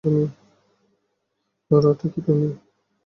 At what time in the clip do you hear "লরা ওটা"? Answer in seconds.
1.71-2.07